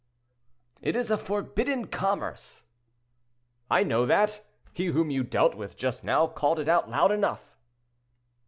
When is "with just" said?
5.53-6.03